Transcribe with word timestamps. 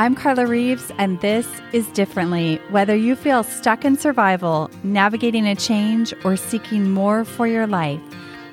I'm 0.00 0.14
Carla 0.14 0.46
Reeves, 0.46 0.90
and 0.96 1.20
this 1.20 1.46
is 1.74 1.86
Differently. 1.88 2.56
Whether 2.70 2.96
you 2.96 3.14
feel 3.14 3.42
stuck 3.42 3.84
in 3.84 3.98
survival, 3.98 4.70
navigating 4.82 5.46
a 5.46 5.54
change, 5.54 6.14
or 6.24 6.38
seeking 6.38 6.90
more 6.90 7.22
for 7.22 7.46
your 7.46 7.66
life, 7.66 8.00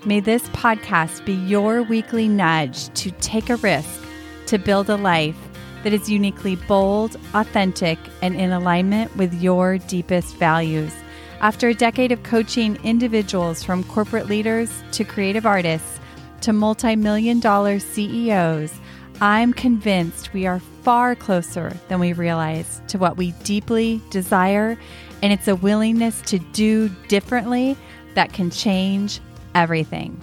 may 0.04 0.20
this 0.20 0.50
podcast 0.50 1.24
be 1.24 1.32
your 1.32 1.84
weekly 1.84 2.28
nudge 2.28 2.94
to 2.96 3.12
take 3.22 3.50
a 3.50 3.56
risk 3.56 4.04
to 4.48 4.58
build 4.58 4.90
a 4.90 4.98
life 4.98 5.38
that 5.86 5.94
is 5.94 6.10
uniquely 6.10 6.58
bold, 6.58 7.16
authentic, 7.34 7.98
and 8.22 8.36
in 8.36 8.52
alignment 8.52 9.16
with 9.16 9.34
your 9.36 9.78
deepest 9.78 10.36
values. 10.36 10.92
After 11.40 11.70
a 11.70 11.74
decade 11.74 12.12
of 12.12 12.24
coaching 12.24 12.76
individuals 12.84 13.64
from 13.64 13.86
corporate 13.86 14.28
leaders 14.28 14.84
to 14.92 15.06
creative 15.06 15.46
artists 15.46 16.02
to 16.42 16.52
multi 16.52 16.98
million 16.98 17.40
dollar 17.40 17.80
CEOs, 17.80 18.74
I'm 19.20 19.52
convinced 19.52 20.32
we 20.32 20.46
are 20.46 20.60
far 20.84 21.16
closer 21.16 21.76
than 21.88 22.00
we 22.00 22.14
realize 22.14 22.84
to 22.90 23.00
what 23.00 23.18
we 23.18 23.32
deeply 23.44 24.00
desire, 24.12 24.78
and 25.24 25.34
it's 25.34 25.48
a 25.48 25.56
willingness 25.56 26.22
to 26.28 26.38
do 26.38 26.90
differently 27.08 27.76
that 28.14 28.32
can 28.32 28.52
change 28.52 29.20
everything. 29.56 30.22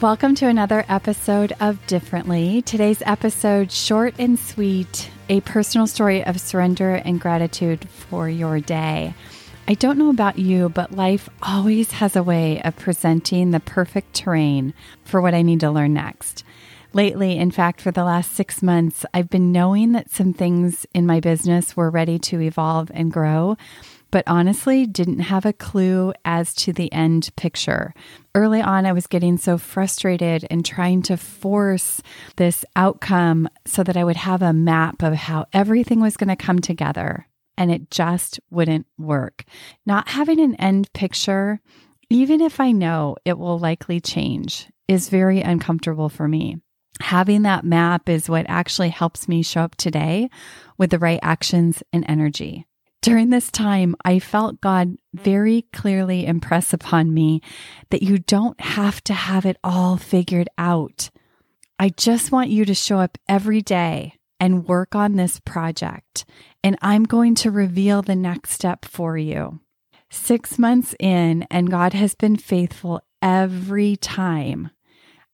Welcome 0.00 0.36
to 0.36 0.46
another 0.46 0.84
episode 0.88 1.52
of 1.58 1.84
Differently. 1.88 2.62
Today's 2.62 3.02
episode, 3.06 3.72
short 3.72 4.14
and 4.16 4.38
sweet, 4.38 5.10
a 5.28 5.40
personal 5.40 5.88
story 5.88 6.24
of 6.24 6.40
surrender 6.40 6.94
and 6.94 7.20
gratitude 7.20 7.88
for 7.88 8.28
your 8.28 8.60
day. 8.60 9.14
I 9.68 9.74
don't 9.74 9.98
know 9.98 10.10
about 10.10 10.38
you, 10.38 10.68
but 10.68 10.96
life 10.96 11.28
always 11.42 11.92
has 11.92 12.16
a 12.16 12.22
way 12.22 12.60
of 12.62 12.76
presenting 12.76 13.50
the 13.50 13.60
perfect 13.60 14.14
terrain 14.14 14.74
for 15.04 15.20
what 15.20 15.34
I 15.34 15.42
need 15.42 15.60
to 15.60 15.70
learn 15.70 15.94
next. 15.94 16.42
Lately, 16.92 17.38
in 17.38 17.52
fact, 17.52 17.80
for 17.80 17.92
the 17.92 18.02
last 18.02 18.32
six 18.32 18.64
months, 18.64 19.06
I've 19.14 19.30
been 19.30 19.52
knowing 19.52 19.92
that 19.92 20.10
some 20.10 20.32
things 20.32 20.86
in 20.92 21.06
my 21.06 21.20
business 21.20 21.76
were 21.76 21.88
ready 21.88 22.18
to 22.18 22.40
evolve 22.40 22.90
and 22.92 23.12
grow, 23.12 23.56
but 24.10 24.24
honestly 24.26 24.86
didn't 24.86 25.20
have 25.20 25.46
a 25.46 25.52
clue 25.52 26.12
as 26.24 26.52
to 26.54 26.72
the 26.72 26.92
end 26.92 27.30
picture. 27.36 27.94
Early 28.34 28.60
on, 28.60 28.86
I 28.86 28.92
was 28.92 29.06
getting 29.06 29.38
so 29.38 29.56
frustrated 29.56 30.44
and 30.50 30.66
trying 30.66 31.02
to 31.02 31.16
force 31.16 32.02
this 32.34 32.64
outcome 32.74 33.48
so 33.66 33.84
that 33.84 33.96
I 33.96 34.02
would 34.02 34.16
have 34.16 34.42
a 34.42 34.52
map 34.52 35.04
of 35.04 35.14
how 35.14 35.46
everything 35.52 36.00
was 36.00 36.16
going 36.16 36.28
to 36.28 36.34
come 36.34 36.58
together 36.58 37.26
and 37.56 37.70
it 37.70 37.90
just 37.90 38.40
wouldn't 38.50 38.86
work. 38.98 39.44
Not 39.84 40.08
having 40.08 40.40
an 40.40 40.54
end 40.56 40.92
picture, 40.92 41.60
even 42.08 42.40
if 42.40 42.60
I 42.60 42.72
know 42.72 43.16
it 43.24 43.38
will 43.38 43.58
likely 43.58 44.00
change, 44.00 44.68
is 44.88 45.08
very 45.08 45.40
uncomfortable 45.40 46.08
for 46.08 46.26
me. 46.26 46.58
Having 47.00 47.42
that 47.42 47.64
map 47.64 48.08
is 48.08 48.28
what 48.28 48.46
actually 48.48 48.90
helps 48.90 49.28
me 49.28 49.42
show 49.42 49.62
up 49.62 49.76
today 49.76 50.28
with 50.76 50.90
the 50.90 50.98
right 50.98 51.20
actions 51.22 51.82
and 51.92 52.04
energy. 52.08 52.66
During 53.02 53.30
this 53.30 53.50
time, 53.50 53.96
I 54.04 54.18
felt 54.18 54.60
God 54.60 54.96
very 55.14 55.62
clearly 55.72 56.26
impress 56.26 56.74
upon 56.74 57.14
me 57.14 57.40
that 57.88 58.02
you 58.02 58.18
don't 58.18 58.60
have 58.60 59.02
to 59.04 59.14
have 59.14 59.46
it 59.46 59.56
all 59.64 59.96
figured 59.96 60.48
out. 60.58 61.08
I 61.78 61.88
just 61.88 62.30
want 62.30 62.50
you 62.50 62.66
to 62.66 62.74
show 62.74 62.98
up 62.98 63.16
every 63.26 63.62
day 63.62 64.19
and 64.40 64.66
work 64.66 64.94
on 64.94 65.16
this 65.16 65.38
project. 65.38 66.24
And 66.64 66.76
I'm 66.82 67.04
going 67.04 67.34
to 67.36 67.50
reveal 67.50 68.02
the 68.02 68.16
next 68.16 68.50
step 68.50 68.84
for 68.84 69.16
you. 69.16 69.60
Six 70.10 70.58
months 70.58 70.94
in, 70.98 71.46
and 71.50 71.70
God 71.70 71.92
has 71.92 72.14
been 72.16 72.36
faithful 72.36 73.02
every 73.22 73.96
time 73.96 74.70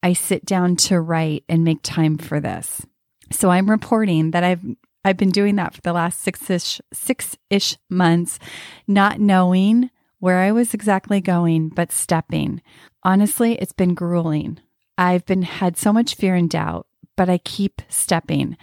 I 0.02 0.12
sit 0.12 0.44
down 0.44 0.76
to 0.76 1.00
write 1.00 1.44
and 1.48 1.64
make 1.64 1.80
time 1.82 2.18
for 2.18 2.40
this. 2.40 2.84
So 3.32 3.50
I'm 3.50 3.70
reporting 3.70 4.32
that 4.32 4.44
I've 4.44 4.62
I've 5.04 5.16
been 5.16 5.30
doing 5.30 5.54
that 5.56 5.72
for 5.72 5.80
the 5.82 5.92
last 5.92 6.20
six-ish 6.20 6.80
six-ish 6.92 7.76
months, 7.88 8.40
not 8.88 9.20
knowing 9.20 9.90
where 10.18 10.38
I 10.38 10.50
was 10.50 10.74
exactly 10.74 11.20
going, 11.20 11.68
but 11.68 11.92
stepping. 11.92 12.60
Honestly, 13.02 13.54
it's 13.54 13.72
been 13.72 13.94
grueling. 13.94 14.58
I've 14.98 15.24
been 15.24 15.42
had 15.42 15.76
so 15.76 15.92
much 15.92 16.16
fear 16.16 16.34
and 16.34 16.50
doubt, 16.50 16.86
but 17.16 17.28
I 17.28 17.38
keep 17.38 17.82
stepping. 17.88 18.56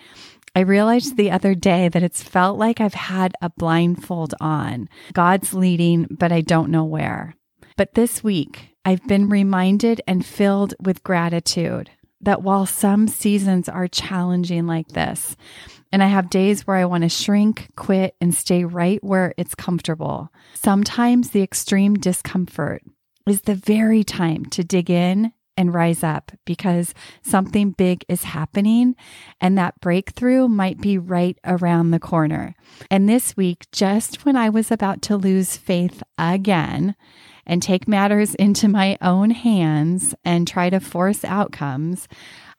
I 0.55 0.59
realized 0.59 1.17
the 1.17 1.31
other 1.31 1.55
day 1.55 1.89
that 1.89 2.03
it's 2.03 2.21
felt 2.21 2.59
like 2.59 2.79
I've 2.79 2.93
had 2.93 3.33
a 3.41 3.49
blindfold 3.49 4.35
on. 4.39 4.87
God's 5.11 5.55
leading, 5.55 6.05
but 6.11 6.31
I 6.31 6.41
don't 6.41 6.69
know 6.69 6.83
where. 6.83 7.35
But 7.75 7.95
this 7.95 8.23
week, 8.23 8.75
I've 8.85 9.05
been 9.07 9.29
reminded 9.29 10.01
and 10.07 10.23
filled 10.23 10.75
with 10.79 11.03
gratitude 11.03 11.89
that 12.21 12.43
while 12.43 12.67
some 12.67 13.07
seasons 13.07 13.67
are 13.67 13.87
challenging 13.87 14.67
like 14.67 14.89
this, 14.89 15.35
and 15.91 16.03
I 16.03 16.07
have 16.07 16.29
days 16.29 16.67
where 16.67 16.77
I 16.77 16.85
want 16.85 17.01
to 17.01 17.09
shrink, 17.09 17.69
quit, 17.75 18.15
and 18.21 18.33
stay 18.33 18.63
right 18.63 19.03
where 19.03 19.33
it's 19.37 19.55
comfortable, 19.55 20.31
sometimes 20.53 21.31
the 21.31 21.41
extreme 21.41 21.95
discomfort 21.95 22.83
is 23.27 23.41
the 23.41 23.55
very 23.55 24.03
time 24.03 24.45
to 24.47 24.63
dig 24.63 24.91
in 24.91 25.33
and 25.55 25.73
rise 25.73 26.03
up 26.03 26.31
because 26.45 26.93
something 27.21 27.71
big 27.71 28.03
is 28.07 28.23
happening 28.23 28.95
and 29.39 29.57
that 29.57 29.79
breakthrough 29.79 30.47
might 30.47 30.81
be 30.81 30.97
right 30.97 31.37
around 31.45 31.91
the 31.91 31.99
corner. 31.99 32.55
And 32.89 33.07
this 33.07 33.37
week, 33.37 33.65
just 33.71 34.25
when 34.25 34.35
I 34.35 34.49
was 34.49 34.71
about 34.71 35.01
to 35.03 35.17
lose 35.17 35.57
faith 35.57 36.01
again 36.17 36.95
and 37.45 37.61
take 37.61 37.87
matters 37.87 38.35
into 38.39 38.67
my 38.67 38.97
own 39.01 39.31
hands 39.31 40.15
and 40.23 40.47
try 40.47 40.69
to 40.69 40.79
force 40.79 41.23
outcomes, 41.23 42.07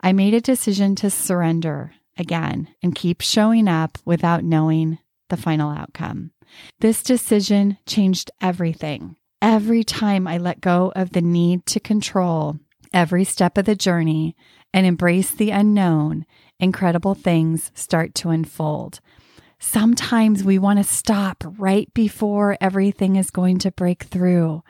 I 0.00 0.12
made 0.12 0.34
a 0.34 0.40
decision 0.40 0.94
to 0.96 1.10
surrender 1.10 1.94
again 2.16 2.68
and 2.82 2.94
keep 2.94 3.20
showing 3.20 3.68
up 3.68 3.98
without 4.04 4.44
knowing 4.44 4.98
the 5.30 5.36
final 5.36 5.70
outcome. 5.70 6.30
This 6.80 7.02
decision 7.02 7.78
changed 7.86 8.30
everything. 8.40 9.16
Every 9.42 9.82
time 9.82 10.26
I 10.26 10.38
let 10.38 10.60
go 10.60 10.92
of 10.94 11.10
the 11.10 11.20
need 11.20 11.66
to 11.66 11.80
control 11.80 12.58
every 12.94 13.24
step 13.24 13.58
of 13.58 13.66
the 13.66 13.74
journey 13.74 14.34
and 14.72 14.86
embrace 14.86 15.30
the 15.30 15.50
unknown, 15.50 16.24
incredible 16.58 17.14
things 17.14 17.70
start 17.74 18.14
to 18.14 18.30
unfold. 18.30 19.00
Sometimes 19.58 20.44
we 20.44 20.58
want 20.58 20.78
to 20.78 20.84
stop 20.84 21.42
right 21.58 21.92
before 21.94 22.58
everything 22.60 23.16
is 23.16 23.30
going 23.30 23.58
to 23.60 23.70
break 23.72 24.02
through. 24.04 24.62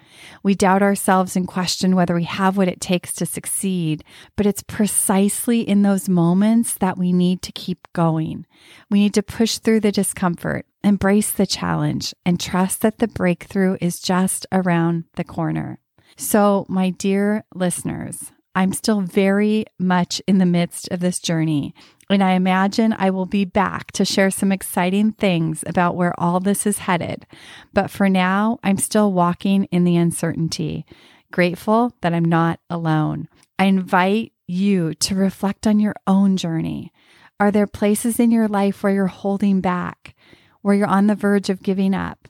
We 0.42 0.54
doubt 0.54 0.82
ourselves 0.82 1.34
and 1.34 1.48
question 1.48 1.96
whether 1.96 2.14
we 2.14 2.24
have 2.24 2.56
what 2.56 2.68
it 2.68 2.80
takes 2.80 3.12
to 3.14 3.26
succeed, 3.26 4.04
but 4.36 4.46
it's 4.46 4.62
precisely 4.62 5.60
in 5.62 5.82
those 5.82 6.08
moments 6.08 6.74
that 6.74 6.96
we 6.96 7.12
need 7.12 7.42
to 7.42 7.52
keep 7.52 7.88
going. 7.92 8.46
We 8.88 9.00
need 9.00 9.14
to 9.14 9.22
push 9.22 9.58
through 9.58 9.80
the 9.80 9.92
discomfort, 9.92 10.64
embrace 10.84 11.32
the 11.32 11.46
challenge, 11.46 12.14
and 12.24 12.38
trust 12.38 12.80
that 12.82 12.98
the 12.98 13.08
breakthrough 13.08 13.76
is 13.80 14.00
just 14.00 14.46
around 14.52 15.04
the 15.16 15.24
corner. 15.24 15.80
So, 16.16 16.64
my 16.68 16.90
dear 16.90 17.44
listeners, 17.54 18.30
I'm 18.54 18.72
still 18.72 19.00
very 19.00 19.64
much 19.80 20.22
in 20.28 20.38
the 20.38 20.46
midst 20.46 20.88
of 20.92 21.00
this 21.00 21.18
journey, 21.18 21.74
and 22.08 22.22
I 22.22 22.32
imagine 22.32 22.94
I 22.96 23.10
will 23.10 23.26
be 23.26 23.44
back 23.44 23.90
to 23.92 24.04
share 24.04 24.30
some 24.30 24.52
exciting 24.52 25.12
things 25.12 25.64
about 25.66 25.96
where 25.96 26.14
all 26.18 26.38
this 26.38 26.66
is 26.66 26.78
headed. 26.78 27.26
But 27.72 27.90
for 27.90 28.08
now, 28.08 28.60
I'm 28.62 28.76
still 28.76 29.12
walking 29.12 29.64
in 29.72 29.82
the 29.82 29.96
uncertainty, 29.96 30.86
grateful 31.32 31.96
that 32.00 32.14
I'm 32.14 32.24
not 32.24 32.60
alone. 32.70 33.28
I 33.58 33.64
invite 33.64 34.32
you 34.46 34.94
to 34.94 35.16
reflect 35.16 35.66
on 35.66 35.80
your 35.80 35.94
own 36.06 36.36
journey. 36.36 36.92
Are 37.40 37.50
there 37.50 37.66
places 37.66 38.20
in 38.20 38.30
your 38.30 38.46
life 38.46 38.84
where 38.84 38.92
you're 38.92 39.06
holding 39.08 39.60
back, 39.60 40.14
where 40.62 40.76
you're 40.76 40.86
on 40.86 41.08
the 41.08 41.16
verge 41.16 41.50
of 41.50 41.62
giving 41.62 41.92
up, 41.92 42.28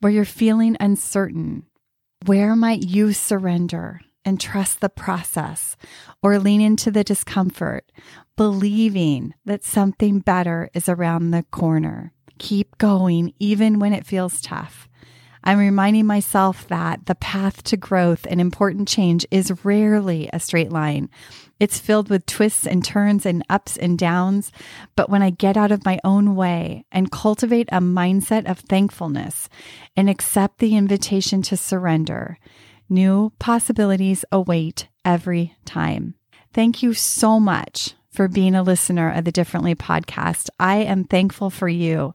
where 0.00 0.12
you're 0.12 0.24
feeling 0.24 0.78
uncertain? 0.80 1.67
Where 2.26 2.56
might 2.56 2.82
you 2.82 3.12
surrender 3.12 4.00
and 4.24 4.40
trust 4.40 4.80
the 4.80 4.88
process 4.88 5.76
or 6.22 6.38
lean 6.38 6.60
into 6.60 6.90
the 6.90 7.04
discomfort, 7.04 7.90
believing 8.36 9.34
that 9.44 9.64
something 9.64 10.18
better 10.20 10.68
is 10.74 10.88
around 10.88 11.30
the 11.30 11.44
corner? 11.44 12.12
Keep 12.38 12.76
going 12.78 13.34
even 13.38 13.78
when 13.78 13.92
it 13.92 14.06
feels 14.06 14.40
tough. 14.40 14.88
I'm 15.44 15.58
reminding 15.58 16.06
myself 16.06 16.66
that 16.68 17.06
the 17.06 17.14
path 17.14 17.62
to 17.64 17.76
growth 17.76 18.26
and 18.28 18.40
important 18.40 18.88
change 18.88 19.26
is 19.30 19.64
rarely 19.64 20.28
a 20.32 20.40
straight 20.40 20.70
line. 20.70 21.08
It's 21.60 21.78
filled 21.80 22.08
with 22.08 22.26
twists 22.26 22.66
and 22.66 22.84
turns 22.84 23.26
and 23.26 23.44
ups 23.48 23.76
and 23.76 23.98
downs. 23.98 24.52
But 24.94 25.10
when 25.10 25.22
I 25.22 25.30
get 25.30 25.56
out 25.56 25.72
of 25.72 25.84
my 25.84 25.98
own 26.04 26.36
way 26.36 26.84
and 26.92 27.10
cultivate 27.10 27.68
a 27.72 27.80
mindset 27.80 28.48
of 28.48 28.60
thankfulness 28.60 29.48
and 29.96 30.08
accept 30.08 30.58
the 30.58 30.76
invitation 30.76 31.42
to 31.42 31.56
surrender, 31.56 32.38
new 32.88 33.32
possibilities 33.38 34.24
await 34.30 34.88
every 35.04 35.56
time. 35.64 36.14
Thank 36.52 36.82
you 36.82 36.94
so 36.94 37.40
much 37.40 37.94
for 38.10 38.28
being 38.28 38.54
a 38.54 38.62
listener 38.62 39.12
of 39.12 39.24
the 39.24 39.32
Differently 39.32 39.74
podcast. 39.74 40.48
I 40.58 40.78
am 40.78 41.04
thankful 41.04 41.50
for 41.50 41.68
you. 41.68 42.14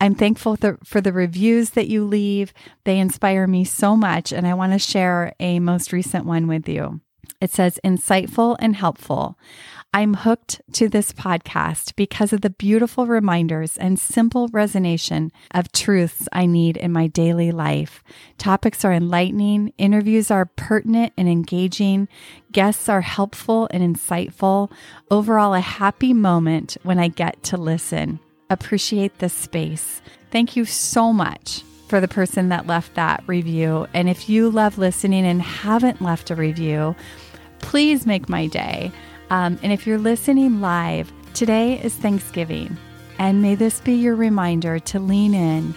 I'm 0.00 0.14
thankful 0.14 0.56
for 0.82 1.00
the 1.00 1.12
reviews 1.12 1.70
that 1.70 1.88
you 1.88 2.04
leave. 2.04 2.54
They 2.84 2.98
inspire 2.98 3.46
me 3.46 3.64
so 3.64 3.96
much, 3.96 4.32
and 4.32 4.46
I 4.46 4.54
want 4.54 4.72
to 4.72 4.78
share 4.78 5.34
a 5.38 5.60
most 5.60 5.92
recent 5.92 6.24
one 6.24 6.46
with 6.46 6.68
you. 6.68 7.00
It 7.40 7.50
says 7.50 7.78
insightful 7.84 8.56
and 8.60 8.76
helpful. 8.76 9.38
I'm 9.92 10.14
hooked 10.14 10.60
to 10.74 10.88
this 10.88 11.12
podcast 11.12 11.96
because 11.96 12.32
of 12.32 12.42
the 12.42 12.50
beautiful 12.50 13.06
reminders 13.06 13.76
and 13.76 13.98
simple 13.98 14.48
resonation 14.50 15.30
of 15.50 15.72
truths 15.72 16.28
I 16.32 16.46
need 16.46 16.76
in 16.76 16.92
my 16.92 17.08
daily 17.08 17.50
life. 17.50 18.04
Topics 18.38 18.84
are 18.84 18.92
enlightening, 18.92 19.72
interviews 19.78 20.30
are 20.30 20.46
pertinent 20.46 21.12
and 21.16 21.28
engaging, 21.28 22.08
guests 22.52 22.88
are 22.88 23.00
helpful 23.00 23.68
and 23.70 23.82
insightful. 23.82 24.70
Overall, 25.10 25.54
a 25.54 25.60
happy 25.60 26.12
moment 26.12 26.76
when 26.84 26.98
I 26.98 27.08
get 27.08 27.42
to 27.44 27.56
listen. 27.56 28.20
Appreciate 28.50 29.18
this 29.18 29.32
space. 29.32 30.02
Thank 30.30 30.56
you 30.56 30.64
so 30.64 31.12
much 31.12 31.62
for 31.88 32.00
the 32.00 32.08
person 32.08 32.50
that 32.50 32.66
left 32.66 32.94
that 32.94 33.22
review. 33.26 33.86
And 33.94 34.08
if 34.08 34.28
you 34.28 34.50
love 34.50 34.78
listening 34.78 35.24
and 35.24 35.40
haven't 35.40 36.02
left 36.02 36.30
a 36.30 36.36
review, 36.36 36.94
please 37.60 38.06
make 38.06 38.28
my 38.28 38.46
day. 38.46 38.92
Um, 39.30 39.58
and 39.62 39.72
if 39.72 39.86
you're 39.86 39.98
listening 39.98 40.60
live, 40.60 41.12
today 41.34 41.80
is 41.80 41.94
Thanksgiving. 41.94 42.76
And 43.18 43.42
may 43.42 43.54
this 43.54 43.80
be 43.80 43.94
your 43.94 44.16
reminder 44.16 44.78
to 44.78 44.98
lean 44.98 45.34
in, 45.34 45.74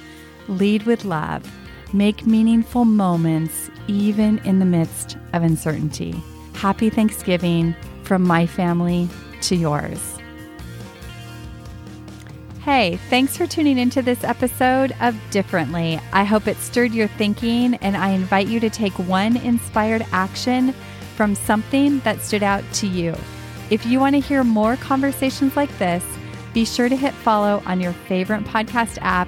lead 0.48 0.84
with 0.84 1.06
love, 1.06 1.52
make 1.94 2.26
meaningful 2.26 2.86
moments 2.86 3.70
even 3.88 4.40
in 4.40 4.60
the 4.60 4.66
midst 4.66 5.18
of 5.34 5.44
uncertainty. 5.44 6.16
Happy 6.54 6.90
Thanksgiving 6.90 7.76
from 8.04 8.24
my 8.24 8.46
family 8.46 9.10
to 9.42 9.56
yours. 9.56 10.18
Hey, 12.64 12.96
thanks 13.10 13.36
for 13.36 13.46
tuning 13.46 13.78
into 13.78 14.02
this 14.02 14.24
episode 14.24 14.96
of 15.02 15.18
Differently. 15.32 16.00
I 16.14 16.24
hope 16.24 16.48
it 16.48 16.56
stirred 16.56 16.94
your 16.94 17.10
thinking, 17.10 17.76
and 17.76 17.98
I 17.98 18.12
invite 18.12 18.48
you 18.48 18.62
to 18.62 18.70
take 18.70 18.98
one 19.00 19.36
inspired 19.36 20.06
action 20.14 20.74
from 21.18 21.36
something 21.36 22.00
that 22.06 22.22
stood 22.22 22.42
out 22.42 22.64
to 22.76 22.88
you. 22.88 23.18
If 23.70 23.86
you 23.86 24.00
want 24.00 24.16
to 24.16 24.22
hear 24.22 24.46
more 24.46 24.78
conversations 24.78 25.58
like 25.58 25.78
this, 25.78 26.06
be 26.54 26.64
sure 26.64 26.88
to 26.88 26.96
hit 26.96 27.14
follow 27.14 27.62
on 27.66 27.82
your 27.82 27.92
favorite 27.92 28.46
podcast 28.46 28.98
app. 29.02 29.28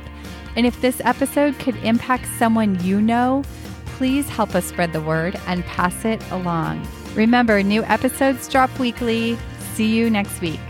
And 0.56 0.66
if 0.66 0.80
this 0.80 1.02
episode 1.04 1.60
could 1.60 1.76
impact 1.84 2.28
someone 2.40 2.82
you 2.86 3.02
know, 3.02 3.44
please 3.98 4.30
help 4.30 4.56
us 4.56 4.64
spread 4.64 4.94
the 4.94 5.02
word 5.02 5.38
and 5.46 5.66
pass 5.66 6.06
it 6.06 6.24
along. 6.32 6.88
Remember, 7.16 7.62
new 7.62 7.84
episodes 7.84 8.48
drop 8.48 8.80
weekly. 8.80 9.38
See 9.74 9.94
you 9.94 10.10
next 10.10 10.40
week. 10.40 10.62